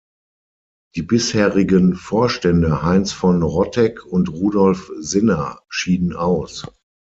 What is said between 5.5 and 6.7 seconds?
schieden aus.